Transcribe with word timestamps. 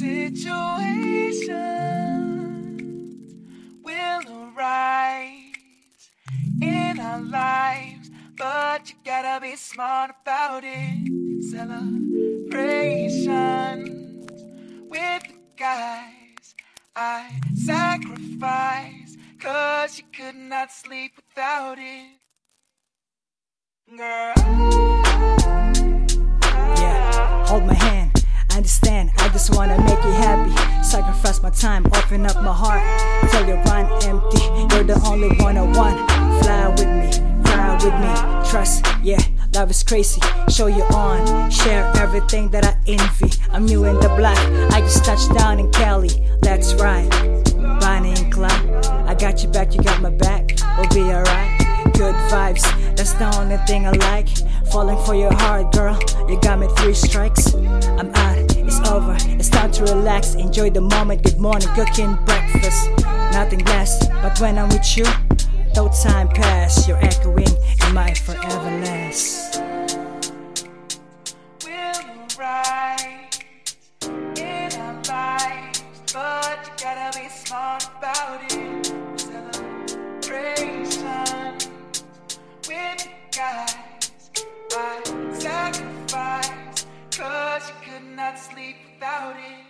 Situations 0.00 1.52
will 3.82 4.22
arise 4.56 6.10
in 6.62 7.00
our 7.00 7.20
lives, 7.20 7.89
but 8.40 8.88
you 8.88 8.96
gotta 9.04 9.38
be 9.38 9.54
smart 9.54 10.10
about 10.22 10.62
it. 10.64 11.08
Celebrations 11.50 12.48
with 14.88 15.22
the 15.28 15.34
guys 15.58 16.54
I 16.96 17.38
sacrificed, 17.54 19.18
cause 19.38 19.98
you 19.98 20.04
could 20.16 20.36
not 20.36 20.72
sleep 20.72 21.12
without 21.16 21.76
it. 21.78 22.16
Girl, 23.94 24.32
Yeah, 26.80 27.46
hold 27.46 27.66
my 27.66 27.74
hand. 27.74 28.24
I 28.50 28.56
understand, 28.56 29.10
I 29.18 29.28
just 29.28 29.54
wanna 29.54 29.76
make 29.82 30.02
you 30.02 30.12
happy. 30.12 30.50
Sacrifice 30.82 31.42
my 31.42 31.50
time, 31.50 31.84
open 31.94 32.24
up 32.24 32.36
my 32.36 32.54
heart. 32.54 32.82
Tell 33.30 33.46
you 33.46 33.56
run 33.68 33.84
empty, 34.04 34.40
you're 34.74 34.84
the 34.84 34.98
only 35.04 35.28
one 35.44 35.58
I 35.58 35.62
want. 35.76 36.10
Fly 36.42 36.68
with 36.68 36.88
me, 36.88 37.29
with 37.84 37.94
me. 37.94 38.12
Trust, 38.50 38.84
yeah, 39.02 39.20
love 39.54 39.70
is 39.70 39.82
crazy. 39.82 40.20
Show 40.48 40.66
you 40.66 40.82
on, 40.94 41.50
share 41.50 41.90
everything 41.96 42.50
that 42.50 42.64
I 42.64 42.76
envy. 42.86 43.30
I'm 43.50 43.64
new 43.64 43.84
in 43.84 43.96
the 44.00 44.08
black, 44.10 44.38
I 44.72 44.80
just 44.80 45.04
touched 45.04 45.32
down 45.34 45.58
in 45.58 45.70
Cali. 45.72 46.10
That's 46.42 46.74
right, 46.74 47.08
Bonnie 47.80 48.12
and 48.12 48.32
Clyde. 48.32 48.86
I 49.06 49.14
got 49.14 49.42
your 49.42 49.52
back, 49.52 49.74
you 49.74 49.82
got 49.82 50.00
my 50.00 50.10
back. 50.10 50.52
We'll 50.76 50.88
be 50.88 51.02
alright. 51.12 51.58
Good 51.94 52.14
vibes, 52.30 52.62
that's 52.96 53.14
the 53.14 53.34
only 53.36 53.56
thing 53.66 53.86
I 53.86 53.92
like. 53.92 54.28
Falling 54.70 55.02
for 55.04 55.14
your 55.14 55.32
heart, 55.34 55.72
girl. 55.72 55.98
You 56.28 56.40
got 56.40 56.58
me 56.58 56.68
three 56.78 56.94
strikes. 56.94 57.54
I'm 57.54 58.10
out, 58.14 58.56
it's 58.56 58.80
over. 58.88 59.16
It's 59.20 59.48
time 59.48 59.72
to 59.72 59.84
relax. 59.84 60.34
Enjoy 60.34 60.70
the 60.70 60.80
moment. 60.80 61.22
Good 61.22 61.38
morning, 61.38 61.68
cooking 61.74 62.16
breakfast. 62.24 62.88
Nothing 63.32 63.64
less, 63.66 64.08
but 64.08 64.38
when 64.40 64.58
I'm 64.58 64.68
with 64.68 64.96
you, 64.96 65.04
no 65.80 65.88
time 65.88 66.28
pass. 66.28 66.86
You're 66.86 67.02
echoing 67.02 67.54
in 67.86 67.94
my 67.94 68.12
forever 68.12 68.70
last. 68.84 69.60
will 71.64 72.00
arise 72.38 73.38
in 74.36 74.70
our 74.84 74.96
lives, 75.08 75.82
but 76.12 76.58
you 76.66 76.72
gotta 76.84 77.18
be 77.18 77.26
smart 77.30 77.84
about 77.96 78.40
it. 78.52 78.86
Celebrations 80.22 80.82
with 82.68 83.08
guys 83.34 84.10
I 84.76 85.02
sacrificed, 85.32 86.86
cause 87.16 87.64
you 87.68 87.76
could 87.84 88.06
not 88.16 88.38
sleep 88.38 88.76
without 88.92 89.36
it. 89.36 89.64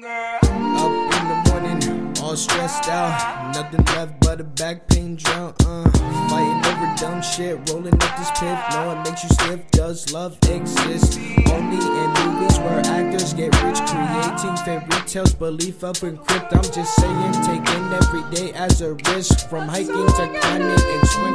Girl, 0.00 0.45
all 2.36 2.42
stressed 2.42 2.88
out. 2.88 3.54
Nothing 3.54 3.84
left 3.96 4.20
but 4.20 4.40
a 4.40 4.44
back 4.44 4.86
pain 4.88 5.16
drown. 5.16 5.54
Uh, 5.64 5.90
fighting 6.28 6.60
over 6.70 6.94
dumb 6.96 7.22
shit, 7.22 7.58
rolling 7.70 7.94
up 7.94 8.18
this 8.18 8.30
piff. 8.38 8.58
No, 8.72 8.90
it 8.92 9.08
makes 9.08 9.22
you 9.22 9.30
stiff. 9.30 9.60
Does 9.70 10.12
love 10.12 10.36
exist? 10.48 11.18
Only 11.48 11.78
in 11.78 12.08
movies 12.20 12.58
where 12.58 12.80
actors 12.84 13.32
get 13.32 13.50
rich, 13.62 13.80
creating 13.88 14.56
fairy 14.64 15.06
tales. 15.06 15.34
Belief 15.34 15.82
up 15.82 16.02
in 16.02 16.16
crypt. 16.18 16.52
I'm 16.52 16.62
just 16.62 16.94
saying, 16.96 17.32
taking 17.50 17.84
every 18.00 18.24
day 18.34 18.52
as 18.52 18.82
a 18.82 18.94
risk. 18.94 19.48
From 19.48 19.68
hiking 19.68 19.94
to 19.94 20.38
climbing 20.40 20.68
and 20.68 21.08
swimming. 21.08 21.25